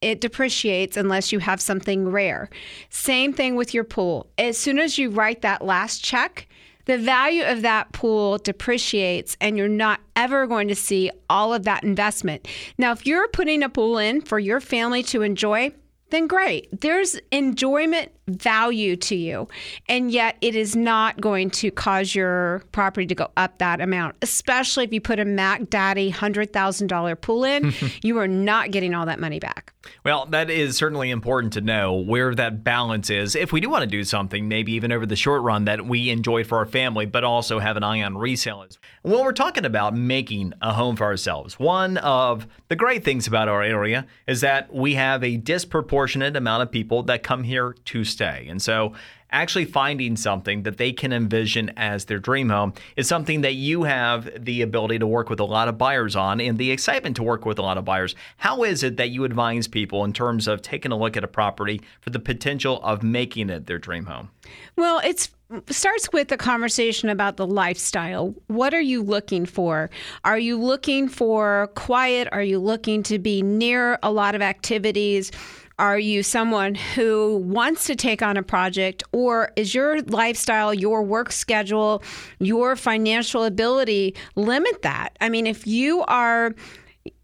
it 0.02 0.20
depreciates 0.20 0.98
unless 0.98 1.32
you 1.32 1.40
have 1.40 1.62
something 1.62 2.10
rare. 2.10 2.50
Same 2.90 3.34
thing 3.34 3.56
with 3.56 3.74
your 3.74 3.84
pool. 3.84 4.32
As 4.38 4.58
soon 4.58 4.80
as 4.80 4.98
you 4.98 5.12
write 5.12 5.44
that 5.44 5.64
last 5.64 6.04
check, 6.04 6.48
the 6.86 6.98
value 6.98 7.44
of 7.44 7.62
that 7.62 7.92
pool 7.92 8.38
depreciates 8.38 9.38
and 9.42 9.58
you're 9.58 9.68
not 9.68 10.00
ever 10.16 10.48
going 10.48 10.68
to 10.68 10.76
see 10.76 11.12
all 11.30 11.54
of 11.54 11.64
that 11.64 11.84
investment. 11.84 12.48
Now, 12.78 12.92
if 12.92 13.06
you're 13.06 13.28
putting 13.30 13.64
a 13.64 13.70
pool 13.70 13.98
in 13.98 14.22
for 14.22 14.40
your 14.40 14.60
family 14.60 15.04
to 15.04 15.22
enjoy, 15.22 15.72
then 16.10 16.28
great. 16.28 16.82
There's 16.82 17.18
enjoyment 17.32 18.12
value 18.36 18.96
to 18.96 19.16
you. 19.16 19.48
And 19.88 20.12
yet 20.12 20.38
it 20.42 20.56
is 20.56 20.76
not 20.76 21.20
going 21.20 21.50
to 21.52 21.72
cause 21.72 22.14
your 22.14 22.64
property 22.72 23.08
to 23.08 23.16
go 23.16 23.32
up 23.38 23.58
that 23.58 23.82
amount, 23.82 24.16
especially 24.22 24.84
if 24.84 24.94
you 24.94 25.02
put 25.02 25.20
a 25.20 25.26
Mac 25.26 25.70
Daddy 25.70 26.12
$100,000 26.12 27.22
pool 27.22 27.44
in. 27.44 27.74
you 28.04 28.18
are 28.20 28.28
not 28.28 28.72
getting 28.72 28.94
all 28.94 29.06
that 29.06 29.20
money 29.20 29.40
back. 29.40 29.74
Well, 30.06 30.28
that 30.28 30.50
is 30.50 30.78
certainly 30.78 31.10
important 31.10 31.54
to 31.54 31.62
know 31.62 31.94
where 31.94 32.36
that 32.36 32.64
balance 32.64 33.10
is. 33.10 33.36
If 33.36 33.52
we 33.52 33.62
do 33.62 33.70
want 33.70 33.82
to 33.82 33.88
do 33.88 34.04
something, 34.04 34.48
maybe 34.48 34.74
even 34.74 34.92
over 34.92 35.06
the 35.06 35.16
short 35.16 35.42
run 35.42 35.66
that 35.66 35.86
we 35.86 36.10
enjoy 36.10 36.44
for 36.44 36.60
our 36.60 36.66
family, 36.66 37.06
but 37.06 37.24
also 37.24 37.60
have 37.60 37.78
an 37.78 37.84
eye 37.84 38.04
on 38.04 38.18
resale. 38.18 38.52
When 39.02 39.24
we're 39.24 39.32
talking 39.32 39.66
about 39.66 39.96
making 39.96 40.54
a 40.62 40.74
home 40.74 40.96
for 40.96 41.06
ourselves, 41.06 41.60
one 41.60 41.98
of 41.98 42.48
the 42.68 42.76
great 42.76 43.04
things 43.04 43.28
about 43.28 43.48
our 43.48 43.64
area 43.64 44.06
is 44.28 44.42
that 44.42 44.74
we 44.74 44.96
have 44.96 45.24
a 45.24 45.38
disproportionate 45.38 46.36
amount 46.36 46.64
of 46.64 46.72
people 46.72 47.04
that 47.04 47.24
come 47.24 47.44
here 47.44 47.76
to 47.86 48.04
stay. 48.04 48.21
And 48.22 48.62
so 48.62 48.94
actually 49.32 49.66
finding 49.66 50.16
something 50.16 50.64
that 50.64 50.78
they 50.78 50.92
can 50.92 51.14
envision 51.14 51.72
as 51.78 52.06
their 52.06 52.20
dream 52.20 52.50
home 52.50 52.74
is 52.98 53.08
something 53.08 53.42
that 53.42 53.54
you 53.54 53.84
have 53.84 54.30
the 54.44 54.62
ability 54.62 55.00
to 55.00 55.08
work 55.08 55.30
with 55.30 55.40
a 55.40 55.46
lot 55.46 55.68
of 55.68 55.78
buyers 55.78 56.16
on 56.16 56.42
and 56.42 56.58
the 56.58 56.72
excitement 56.72 57.16
to 57.16 57.24
work 57.24 57.46
with 57.46 57.58
a 57.58 57.62
lot 57.62 57.78
of 57.78 57.86
buyers. 57.86 58.16
How 58.38 58.64
is 58.64 58.84
it 58.84 58.98
that 58.98 59.10
you 59.10 59.24
advise 59.24 59.68
people 59.68 60.04
in 60.04 60.14
terms 60.14 60.48
of 60.48 60.62
taking 60.62 60.92
a 60.92 60.98
look 60.98 61.16
at 61.16 61.24
a 61.24 61.28
property 61.28 61.82
for 62.02 62.10
the 62.10 62.20
potential 62.20 62.82
of 62.84 63.04
making 63.04 63.50
it 63.50 63.68
their 63.68 63.80
dream 63.80 64.06
home? 64.06 64.30
Well, 64.76 65.02
it's 65.04 65.30
starts 65.68 66.10
with 66.14 66.32
a 66.32 66.38
conversation 66.38 67.10
about 67.10 67.38
the 67.38 67.46
lifestyle. 67.46 68.34
What 68.48 68.74
are 68.74 68.82
you 68.82 69.04
looking 69.04 69.46
for? 69.46 69.90
Are 70.24 70.40
you 70.40 70.58
looking 70.58 71.10
for 71.10 71.70
quiet? 71.76 72.30
Are 72.32 72.44
you 72.44 72.60
looking 72.60 73.04
to 73.04 73.20
be 73.20 73.42
near 73.42 74.00
a 74.02 74.12
lot 74.12 74.34
of 74.34 74.42
activities? 74.42 75.32
Are 75.82 75.98
you 75.98 76.22
someone 76.22 76.76
who 76.76 77.38
wants 77.38 77.88
to 77.88 77.96
take 77.96 78.22
on 78.22 78.38
a 78.38 78.44
project, 78.44 79.02
or 79.12 79.52
is 79.56 79.74
your 79.74 80.04
lifestyle, 80.04 80.76
your 80.76 81.02
work 81.02 81.32
schedule, 81.32 82.04
your 82.38 82.76
financial 82.76 83.44
ability 83.44 84.16
limit 84.36 84.84
that? 84.84 85.18
I 85.20 85.30
mean, 85.30 85.48
if 85.48 85.66
you 85.66 86.04
are 86.04 86.54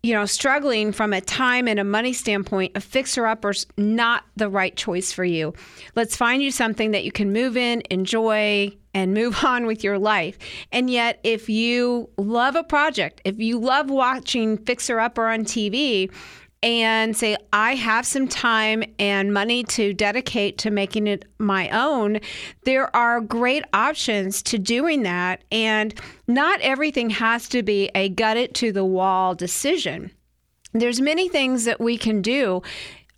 you 0.02 0.12
know, 0.12 0.26
struggling 0.26 0.92
from 0.92 1.14
a 1.14 1.22
time 1.22 1.68
and 1.68 1.80
a 1.80 1.84
money 1.84 2.14
standpoint, 2.14 2.72
a 2.74 2.82
fixer 2.82 3.28
upper's 3.28 3.68
not 3.78 4.24
the 4.36 4.50
right 4.50 4.76
choice 4.76 5.12
for 5.12 5.24
you. 5.24 5.54
Let's 5.96 6.16
find 6.16 6.42
you 6.42 6.50
something 6.50 6.92
that 6.92 7.04
you 7.04 7.12
can 7.12 7.32
move 7.32 7.58
in, 7.58 7.84
enjoy, 7.92 8.72
and 8.96 9.14
move 9.14 9.38
on 9.46 9.68
with 9.68 9.84
your 9.84 10.00
life. 10.00 10.40
And 10.72 10.90
yet, 10.90 11.20
if 11.24 11.48
you 11.48 12.10
love 12.18 12.56
a 12.56 12.64
project, 12.64 13.22
if 13.24 13.38
you 13.38 13.60
love 13.60 13.92
watching 13.92 14.58
Fixer 14.58 15.00
Upper 15.00 15.28
on 15.28 15.46
TV, 15.46 16.10
and 16.68 17.16
say, 17.16 17.38
I 17.54 17.76
have 17.76 18.06
some 18.06 18.28
time 18.28 18.84
and 19.00 19.34
money 19.34 19.64
to 19.64 19.94
dedicate 19.94 20.58
to 20.58 20.70
making 20.70 21.08
it 21.08 21.24
my 21.40 21.70
own, 21.70 22.20
there 22.66 22.94
are 22.94 23.22
great 23.22 23.64
options 23.72 24.44
to 24.44 24.60
doing 24.60 25.04
that. 25.04 25.46
And 25.50 25.98
not 26.28 26.60
everything 26.60 27.10
has 27.12 27.48
to 27.50 27.64
be 27.64 27.90
a 27.96 28.10
gut 28.10 28.36
it 28.36 28.54
to 28.56 28.74
the 28.74 28.84
wall 28.84 29.34
decision. 29.34 30.12
There's 30.74 31.00
many 31.00 31.30
things 31.30 31.64
that 31.64 31.80
we 31.80 31.98
can 31.98 32.22
do 32.22 32.62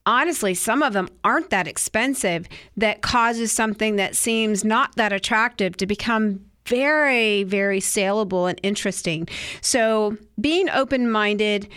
honestly, 0.06 0.56
some 0.56 0.82
of 0.82 0.94
them 0.94 1.08
aren't 1.24 1.52
that 1.52 1.68
expensive 1.68 2.48
that 2.78 3.02
causes 3.02 3.52
something 3.52 3.98
that 3.98 4.16
seems 4.16 4.64
not 4.64 4.96
that 4.96 5.14
attractive 5.14 5.78
to 5.78 5.86
become 5.86 6.40
very, 6.66 7.44
very 7.44 7.80
saleable 7.80 8.48
and 8.48 8.60
interesting. 8.64 9.28
So, 9.62 10.18
being 10.40 10.70
open 10.70 11.12
minded. 11.12 11.68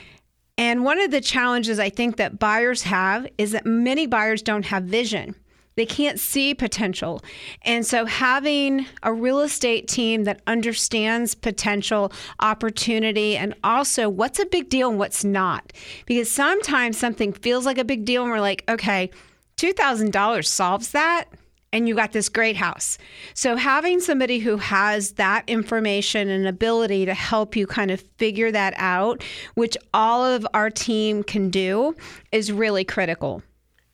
And 0.62 0.84
one 0.84 1.00
of 1.00 1.10
the 1.10 1.20
challenges 1.20 1.80
I 1.80 1.90
think 1.90 2.18
that 2.18 2.38
buyers 2.38 2.84
have 2.84 3.26
is 3.36 3.50
that 3.50 3.66
many 3.66 4.06
buyers 4.06 4.42
don't 4.42 4.66
have 4.66 4.84
vision. 4.84 5.34
They 5.74 5.84
can't 5.84 6.20
see 6.20 6.54
potential. 6.54 7.20
And 7.62 7.84
so, 7.84 8.06
having 8.06 8.86
a 9.02 9.12
real 9.12 9.40
estate 9.40 9.88
team 9.88 10.22
that 10.22 10.40
understands 10.46 11.34
potential, 11.34 12.12
opportunity, 12.38 13.36
and 13.36 13.56
also 13.64 14.08
what's 14.08 14.38
a 14.38 14.46
big 14.46 14.68
deal 14.68 14.90
and 14.90 15.00
what's 15.00 15.24
not. 15.24 15.72
Because 16.06 16.30
sometimes 16.30 16.96
something 16.96 17.32
feels 17.32 17.66
like 17.66 17.78
a 17.78 17.84
big 17.84 18.04
deal, 18.04 18.22
and 18.22 18.30
we're 18.30 18.38
like, 18.38 18.62
okay, 18.68 19.10
$2,000 19.56 20.46
solves 20.46 20.92
that. 20.92 21.24
And 21.72 21.88
you 21.88 21.94
got 21.94 22.12
this 22.12 22.28
great 22.28 22.56
house. 22.56 22.98
So, 23.32 23.56
having 23.56 24.00
somebody 24.00 24.38
who 24.40 24.58
has 24.58 25.12
that 25.12 25.44
information 25.48 26.28
and 26.28 26.46
ability 26.46 27.06
to 27.06 27.14
help 27.14 27.56
you 27.56 27.66
kind 27.66 27.90
of 27.90 28.02
figure 28.18 28.50
that 28.52 28.74
out, 28.76 29.24
which 29.54 29.76
all 29.94 30.24
of 30.24 30.46
our 30.52 30.68
team 30.68 31.22
can 31.22 31.48
do, 31.48 31.96
is 32.30 32.52
really 32.52 32.84
critical. 32.84 33.42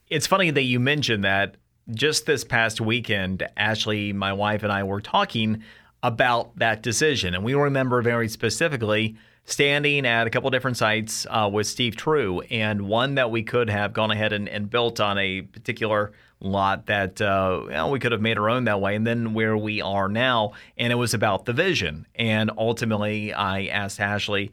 It's 0.09 0.27
funny 0.27 0.51
that 0.51 0.63
you 0.63 0.81
mentioned 0.81 1.25
that 1.25 1.57
just 1.91 2.27
this 2.27 2.45
past 2.45 2.81
weekend, 2.81 3.47
Ashley, 3.57 4.13
my 4.13 4.33
wife, 4.33 4.63
and 4.63 4.73
I 4.73 4.83
were 4.83 5.01
talking 5.01 5.63
about 6.03 6.57
that 6.57 6.83
decision. 6.83 7.35
And 7.35 7.45
we 7.45 7.55
remember 7.55 8.03
very 8.03 8.29
specifically 8.29 9.17
standing 9.45 10.07
at 10.07 10.27
a 10.27 10.31
couple 10.31 10.51
different 10.51 10.77
sites 10.77 11.27
uh, 11.31 11.49
with 11.51 11.67
Steve 11.67 11.97
True, 11.97 12.41
and 12.51 12.83
one 12.83 13.15
that 13.15 13.31
we 13.31 13.43
could 13.43 13.71
have 13.71 13.93
gone 13.93 14.11
ahead 14.11 14.33
and, 14.33 14.49
and 14.49 14.69
built 14.69 15.01
on 15.01 15.17
a 15.19 15.43
particular 15.43 16.13
lot 16.41 16.87
that 16.87 17.21
uh, 17.21 17.63
well, 17.67 17.91
we 17.91 17.99
could 17.99 18.13
have 18.13 18.21
made 18.21 18.39
our 18.39 18.49
own 18.49 18.65
that 18.65 18.81
way, 18.81 18.95
and 18.95 19.07
then 19.07 19.35
where 19.35 19.57
we 19.57 19.81
are 19.81 20.09
now. 20.09 20.53
And 20.77 20.93
it 20.93 20.97
was 20.97 21.15
about 21.15 21.45
the 21.45 21.53
vision. 21.53 22.07
And 22.15 22.51
ultimately, 22.57 23.33
I 23.33 23.67
asked 23.67 24.01
Ashley, 24.01 24.53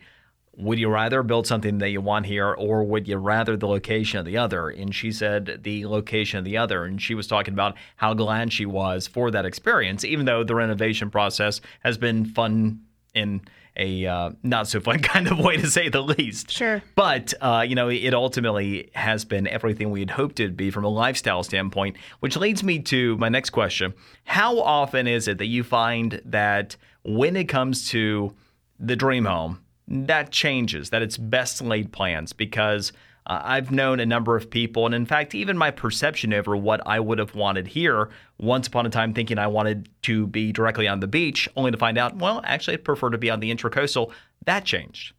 would 0.58 0.80
you 0.80 0.90
rather 0.90 1.22
build 1.24 1.48
something 1.48 1.80
that 1.80 1.90
you 1.90 2.02
want 2.02 2.26
here 2.26 2.54
or 2.54 2.84
would 2.84 3.08
you 3.08 3.18
rather 3.18 3.58
the 3.58 3.68
location 3.68 4.20
of 4.20 4.26
the 4.26 4.38
other 4.38 4.70
and 4.70 4.96
she 4.96 5.12
said 5.12 5.60
the 5.64 5.86
location 5.86 6.40
of 6.40 6.46
the 6.46 6.58
other 6.58 6.86
and 6.86 7.02
she 7.02 7.14
was 7.14 7.28
talking 7.28 7.54
about 7.54 7.76
how 7.98 8.14
glad 8.14 8.54
she 8.54 8.66
was 8.66 9.08
for 9.08 9.32
that 9.32 9.46
experience 9.46 10.04
even 10.06 10.26
though 10.26 10.44
the 10.44 10.56
renovation 10.56 11.10
process 11.10 11.60
has 11.82 11.98
been 11.98 12.26
fun 12.26 12.80
in 13.14 13.42
a 13.78 14.06
uh, 14.06 14.32
not 14.44 14.68
so 14.68 14.80
fun 14.80 15.00
kind 15.04 15.28
of 15.28 15.40
way 15.40 15.58
to 15.58 15.68
say 15.68 15.90
the 15.90 16.02
least. 16.02 16.52
Sure. 16.52 16.82
But, 16.96 17.34
uh, 17.42 17.66
you 17.68 17.76
know, 17.76 17.90
it 17.90 18.14
ultimately 18.14 18.90
has 18.94 19.26
been 19.26 19.48
everything 19.48 19.92
we 19.92 20.00
had 20.00 20.12
hoped 20.12 20.40
it'd 20.40 20.58
be 20.58 20.72
from 20.72 20.84
a 20.84 20.90
lifestyle 20.90 21.44
standpoint, 21.44 21.98
which 22.20 22.38
leads 22.38 22.64
me 22.64 22.80
to 22.80 23.18
my 23.18 23.30
next 23.30 23.52
question. 23.52 23.94
How 24.24 24.60
often 24.60 25.08
is 25.08 25.28
it 25.28 25.38
that 25.38 25.48
you 25.48 25.64
find 25.64 26.22
that 26.26 26.76
when 27.04 27.36
it 27.36 27.46
comes 27.46 27.90
to 27.90 28.34
the 28.80 28.96
dream 28.96 29.26
home, 29.26 29.62
that 29.88 30.32
changes, 30.32 30.90
that 30.90 31.02
it's 31.02 31.18
best 31.18 31.62
laid 31.62 31.92
plans 31.92 32.34
because 32.34 32.92
uh, 33.28 33.42
I've 33.44 33.72
known 33.72 34.00
a 34.00 34.06
number 34.06 34.36
of 34.36 34.50
people, 34.50 34.86
and 34.86 34.94
in 34.94 35.06
fact, 35.06 35.34
even 35.34 35.58
my 35.58 35.72
perception 35.72 36.34
over 36.34 36.56
what 36.56 36.82
I 36.86 37.00
would 37.00 37.20
have 37.20 37.36
wanted 37.36 37.68
here, 37.68 38.10
once 38.38 38.68
upon 38.68 38.86
a 38.86 38.90
time 38.90 39.14
thinking 39.14 39.38
I 39.38 39.48
wanted 39.48 39.90
to 40.04 40.28
be 40.28 40.52
directly 40.52 40.88
on 40.88 41.00
the 41.00 41.08
beach, 41.08 41.50
only 41.56 41.72
to 41.72 41.78
find 41.78 41.98
out, 41.98 42.18
well, 42.18 42.42
actually, 42.44 42.76
I 42.76 42.78
prefer 42.78 43.10
to 43.10 43.18
be 43.18 43.30
on 43.30 43.40
the 43.40 43.54
intracoastal. 43.54 44.12
That 44.46 44.66
changed. 44.66 45.14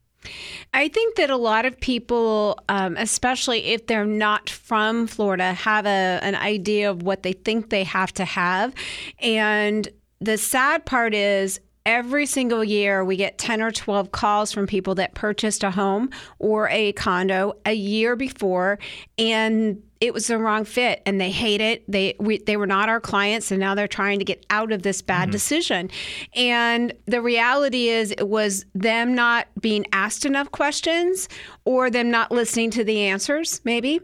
I 0.74 0.88
think 0.88 1.16
that 1.16 1.30
a 1.30 1.36
lot 1.36 1.64
of 1.66 1.78
people, 1.80 2.58
um, 2.68 2.96
especially 2.96 3.66
if 3.66 3.86
they're 3.86 4.04
not 4.04 4.50
from 4.50 5.06
Florida, 5.06 5.52
have 5.52 5.86
a, 5.86 6.18
an 6.22 6.34
idea 6.34 6.90
of 6.90 7.02
what 7.02 7.22
they 7.22 7.32
think 7.32 7.70
they 7.70 7.84
have 7.84 8.12
to 8.14 8.24
have. 8.24 8.74
And 9.20 9.88
the 10.20 10.38
sad 10.38 10.84
part 10.84 11.14
is 11.14 11.60
every 11.86 12.26
single 12.26 12.64
year 12.64 13.04
we 13.04 13.16
get 13.16 13.38
10 13.38 13.62
or 13.62 13.70
12 13.70 14.10
calls 14.10 14.52
from 14.52 14.66
people 14.66 14.96
that 14.96 15.14
purchased 15.14 15.62
a 15.62 15.70
home 15.70 16.10
or 16.38 16.68
a 16.68 16.92
condo 16.92 17.54
a 17.64 17.72
year 17.72 18.16
before 18.16 18.78
and 19.16 19.82
it 20.00 20.12
was 20.12 20.26
the 20.26 20.36
wrong 20.36 20.64
fit 20.66 21.00
and 21.06 21.18
they 21.18 21.30
hate 21.30 21.62
it. 21.62 21.90
They 21.90 22.16
we, 22.18 22.38
they 22.38 22.58
were 22.58 22.66
not 22.66 22.90
our 22.90 23.00
clients 23.00 23.50
and 23.50 23.58
now 23.58 23.74
they're 23.74 23.88
trying 23.88 24.18
to 24.18 24.26
get 24.26 24.44
out 24.50 24.70
of 24.70 24.82
this 24.82 25.00
bad 25.00 25.22
mm-hmm. 25.22 25.30
decision. 25.30 25.90
And 26.34 26.92
the 27.06 27.22
reality 27.22 27.88
is 27.88 28.10
it 28.10 28.28
was 28.28 28.66
them 28.74 29.14
not 29.14 29.48
being 29.60 29.86
asked 29.92 30.26
enough 30.26 30.50
questions 30.50 31.30
or 31.64 31.88
them 31.88 32.10
not 32.10 32.30
listening 32.30 32.70
to 32.72 32.84
the 32.84 33.00
answers 33.00 33.62
maybe. 33.64 34.00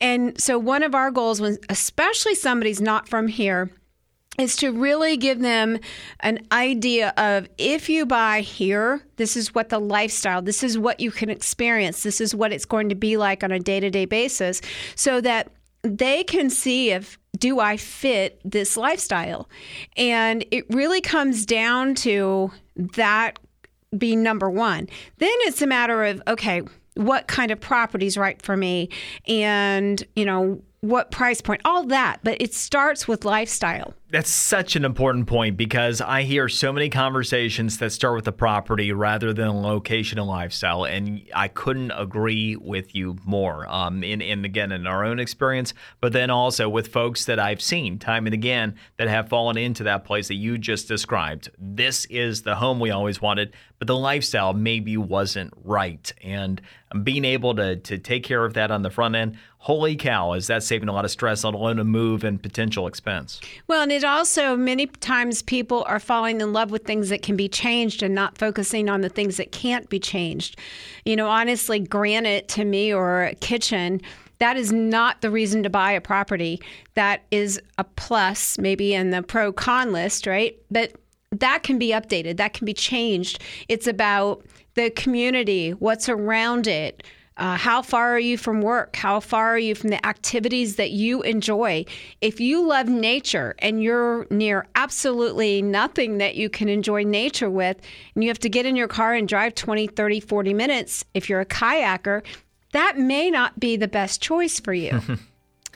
And 0.00 0.40
so 0.40 0.58
one 0.58 0.82
of 0.82 0.94
our 0.94 1.10
goals 1.10 1.42
was 1.42 1.58
especially 1.68 2.34
somebody's 2.34 2.80
not 2.80 3.06
from 3.06 3.28
here 3.28 3.70
is 4.38 4.56
to 4.56 4.72
really 4.72 5.16
give 5.16 5.40
them 5.40 5.78
an 6.20 6.40
idea 6.50 7.12
of 7.16 7.48
if 7.58 7.88
you 7.88 8.04
buy 8.04 8.40
here, 8.40 9.00
this 9.16 9.36
is 9.36 9.54
what 9.54 9.68
the 9.68 9.78
lifestyle, 9.78 10.42
this 10.42 10.62
is 10.62 10.76
what 10.76 11.00
you 11.00 11.10
can 11.10 11.30
experience, 11.30 12.02
this 12.02 12.20
is 12.20 12.34
what 12.34 12.52
it's 12.52 12.64
going 12.64 12.88
to 12.88 12.94
be 12.94 13.16
like 13.16 13.44
on 13.44 13.52
a 13.52 13.60
day 13.60 13.80
to 13.80 13.90
day 13.90 14.04
basis, 14.04 14.60
so 14.96 15.20
that 15.20 15.50
they 15.82 16.24
can 16.24 16.50
see 16.50 16.90
if 16.90 17.18
do 17.38 17.60
I 17.60 17.76
fit 17.76 18.40
this 18.44 18.76
lifestyle? 18.76 19.48
And 19.96 20.44
it 20.50 20.64
really 20.70 21.00
comes 21.00 21.44
down 21.44 21.94
to 21.96 22.50
that 22.76 23.38
being 23.96 24.22
number 24.22 24.48
one. 24.50 24.88
Then 25.18 25.34
it's 25.40 25.62
a 25.62 25.66
matter 25.66 26.04
of, 26.04 26.22
okay, 26.26 26.62
what 26.94 27.26
kind 27.26 27.50
of 27.50 27.60
property 27.60 28.06
is 28.06 28.16
right 28.16 28.40
for 28.40 28.56
me? 28.56 28.88
And, 29.26 30.02
you 30.16 30.24
know, 30.24 30.62
what 30.80 31.10
price 31.10 31.40
point, 31.40 31.60
all 31.64 31.84
that. 31.86 32.20
But 32.22 32.40
it 32.40 32.54
starts 32.54 33.08
with 33.08 33.24
lifestyle. 33.24 33.94
That's 34.14 34.30
such 34.30 34.76
an 34.76 34.84
important 34.84 35.26
point 35.26 35.56
because 35.56 36.00
I 36.00 36.22
hear 36.22 36.48
so 36.48 36.72
many 36.72 36.88
conversations 36.88 37.78
that 37.78 37.90
start 37.90 38.14
with 38.14 38.26
the 38.26 38.30
property 38.30 38.92
rather 38.92 39.32
than 39.32 39.60
location 39.60 40.20
and 40.20 40.28
lifestyle, 40.28 40.84
and 40.84 41.22
I 41.34 41.48
couldn't 41.48 41.90
agree 41.90 42.54
with 42.54 42.94
you 42.94 43.16
more. 43.24 43.66
Um, 43.68 44.04
in, 44.04 44.20
in 44.20 44.44
again 44.44 44.70
in 44.70 44.86
our 44.86 45.04
own 45.04 45.18
experience, 45.18 45.74
but 46.00 46.12
then 46.12 46.30
also 46.30 46.68
with 46.68 46.92
folks 46.92 47.24
that 47.24 47.40
I've 47.40 47.60
seen 47.60 47.98
time 47.98 48.28
and 48.28 48.34
again 48.34 48.76
that 48.98 49.08
have 49.08 49.28
fallen 49.28 49.56
into 49.56 49.82
that 49.82 50.04
place 50.04 50.28
that 50.28 50.34
you 50.34 50.58
just 50.58 50.86
described. 50.86 51.50
This 51.58 52.04
is 52.04 52.42
the 52.42 52.54
home 52.54 52.78
we 52.78 52.92
always 52.92 53.20
wanted, 53.20 53.52
but 53.80 53.88
the 53.88 53.96
lifestyle 53.96 54.52
maybe 54.52 54.96
wasn't 54.96 55.52
right, 55.64 56.12
and 56.22 56.62
being 57.02 57.24
able 57.24 57.56
to 57.56 57.74
to 57.74 57.98
take 57.98 58.22
care 58.22 58.44
of 58.44 58.54
that 58.54 58.70
on 58.70 58.82
the 58.82 58.90
front 58.90 59.16
end 59.16 59.36
holy 59.64 59.96
cow, 59.96 60.34
is 60.34 60.46
that 60.46 60.62
saving 60.62 60.90
a 60.90 60.92
lot 60.92 61.06
of 61.06 61.10
stress, 61.10 61.42
let 61.42 61.54
alone 61.54 61.78
a 61.78 61.84
move 61.84 62.22
and 62.22 62.42
potential 62.42 62.86
expense? 62.86 63.40
Well, 63.66 63.80
and 63.80 63.90
it 63.90 64.03
also, 64.04 64.56
many 64.56 64.86
times 64.86 65.42
people 65.42 65.84
are 65.86 66.00
falling 66.00 66.40
in 66.40 66.52
love 66.52 66.70
with 66.70 66.84
things 66.84 67.08
that 67.08 67.22
can 67.22 67.36
be 67.36 67.48
changed 67.48 68.02
and 68.02 68.14
not 68.14 68.38
focusing 68.38 68.88
on 68.88 69.00
the 69.00 69.08
things 69.08 69.36
that 69.36 69.52
can't 69.52 69.88
be 69.88 69.98
changed. 69.98 70.58
You 71.04 71.16
know, 71.16 71.28
honestly, 71.28 71.78
granite 71.80 72.48
to 72.48 72.64
me 72.64 72.92
or 72.92 73.24
a 73.24 73.34
kitchen, 73.34 74.00
that 74.38 74.56
is 74.56 74.72
not 74.72 75.20
the 75.20 75.30
reason 75.30 75.62
to 75.62 75.70
buy 75.70 75.92
a 75.92 76.00
property. 76.00 76.60
That 76.94 77.22
is 77.30 77.60
a 77.78 77.84
plus, 77.84 78.58
maybe 78.58 78.94
in 78.94 79.10
the 79.10 79.22
pro 79.22 79.52
con 79.52 79.92
list, 79.92 80.26
right? 80.26 80.56
But 80.70 80.92
that 81.30 81.62
can 81.62 81.78
be 81.78 81.90
updated, 81.90 82.36
that 82.36 82.54
can 82.54 82.64
be 82.64 82.74
changed. 82.74 83.42
It's 83.68 83.86
about 83.86 84.44
the 84.74 84.90
community, 84.90 85.70
what's 85.70 86.08
around 86.08 86.66
it 86.66 87.02
uh, 87.36 87.56
how 87.56 87.82
far 87.82 88.14
are 88.14 88.20
you 88.20 88.38
from 88.38 88.62
work? 88.62 88.94
How 88.96 89.18
far 89.18 89.54
are 89.54 89.58
you 89.58 89.74
from 89.74 89.90
the 89.90 90.04
activities 90.06 90.76
that 90.76 90.92
you 90.92 91.22
enjoy? 91.22 91.84
If 92.20 92.40
you 92.40 92.64
love 92.64 92.88
nature 92.88 93.56
and 93.58 93.82
you're 93.82 94.26
near 94.30 94.66
absolutely 94.76 95.60
nothing 95.60 96.18
that 96.18 96.36
you 96.36 96.48
can 96.48 96.68
enjoy 96.68 97.02
nature 97.02 97.50
with, 97.50 97.76
and 98.14 98.22
you 98.22 98.30
have 98.30 98.38
to 98.40 98.48
get 98.48 98.66
in 98.66 98.76
your 98.76 98.88
car 98.88 99.14
and 99.14 99.28
drive 99.28 99.54
20, 99.54 99.88
30, 99.88 100.20
40 100.20 100.54
minutes, 100.54 101.04
if 101.14 101.28
you're 101.28 101.40
a 101.40 101.46
kayaker, 101.46 102.22
that 102.72 102.98
may 102.98 103.30
not 103.30 103.58
be 103.58 103.76
the 103.76 103.88
best 103.88 104.22
choice 104.22 104.60
for 104.60 104.74
you. 104.74 105.00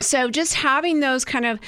So 0.00 0.30
just 0.30 0.54
having 0.54 1.00
those 1.00 1.24
kind 1.24 1.44
of 1.44 1.58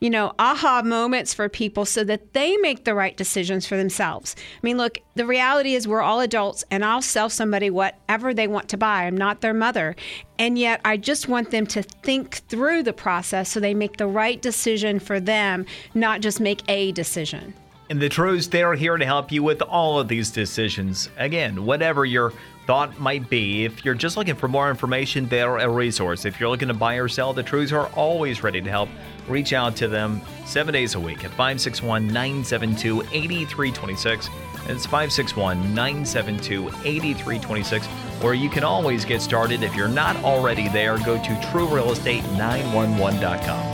you 0.00 0.10
know, 0.10 0.32
aha 0.38 0.82
moments 0.82 1.32
for 1.34 1.48
people 1.48 1.84
so 1.84 2.02
that 2.04 2.32
they 2.32 2.56
make 2.56 2.84
the 2.84 2.94
right 2.94 3.16
decisions 3.16 3.66
for 3.66 3.76
themselves. 3.76 4.34
I 4.38 4.58
mean, 4.62 4.78
look, 4.78 4.98
the 5.14 5.26
reality 5.26 5.74
is 5.74 5.86
we're 5.86 6.00
all 6.00 6.20
adults 6.20 6.64
and 6.70 6.84
I'll 6.84 7.02
sell 7.02 7.28
somebody 7.28 7.70
whatever 7.70 8.32
they 8.32 8.48
want 8.48 8.70
to 8.70 8.78
buy. 8.78 9.04
I'm 9.04 9.16
not 9.16 9.42
their 9.42 9.54
mother. 9.54 9.94
And 10.38 10.58
yet 10.58 10.80
I 10.84 10.96
just 10.96 11.28
want 11.28 11.50
them 11.50 11.66
to 11.68 11.82
think 11.82 12.36
through 12.48 12.82
the 12.82 12.94
process 12.94 13.50
so 13.50 13.60
they 13.60 13.74
make 13.74 13.98
the 13.98 14.06
right 14.06 14.40
decision 14.40 14.98
for 14.98 15.20
them, 15.20 15.66
not 15.94 16.22
just 16.22 16.40
make 16.40 16.62
a 16.68 16.92
decision. 16.92 17.52
And 17.90 18.00
the 18.00 18.08
Trues, 18.08 18.48
they're 18.48 18.74
here 18.74 18.96
to 18.96 19.04
help 19.04 19.32
you 19.32 19.42
with 19.42 19.60
all 19.62 19.98
of 19.98 20.06
these 20.06 20.30
decisions. 20.30 21.10
Again, 21.18 21.66
whatever 21.66 22.04
your 22.04 22.32
thought 22.66 22.98
might 22.98 23.28
be, 23.28 23.64
if 23.64 23.84
you're 23.84 23.94
just 23.94 24.16
looking 24.16 24.36
for 24.36 24.48
more 24.48 24.70
information, 24.70 25.28
they're 25.28 25.58
a 25.58 25.68
resource. 25.68 26.24
If 26.24 26.38
you're 26.38 26.48
looking 26.48 26.68
to 26.68 26.74
buy 26.74 26.96
or 26.96 27.08
sell, 27.08 27.32
the 27.32 27.42
Trues 27.42 27.72
are 27.72 27.88
always 27.88 28.42
ready 28.42 28.60
to 28.60 28.70
help. 28.70 28.88
Reach 29.28 29.52
out 29.52 29.76
to 29.76 29.88
them 29.88 30.20
seven 30.46 30.72
days 30.72 30.94
a 30.94 31.00
week 31.00 31.24
at 31.24 31.30
561 31.30 32.06
972 32.06 33.02
8326. 33.02 34.28
It's 34.68 34.86
561 34.86 35.74
972 35.74 36.68
8326. 36.68 37.88
Or 38.22 38.34
you 38.34 38.50
can 38.50 38.64
always 38.64 39.04
get 39.04 39.22
started 39.22 39.62
if 39.62 39.74
you're 39.74 39.88
not 39.88 40.16
already 40.16 40.68
there. 40.68 40.98
Go 40.98 41.16
to 41.16 41.34
truerealestate911.com. 41.50 43.69